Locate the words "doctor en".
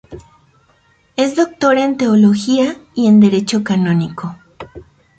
1.35-1.95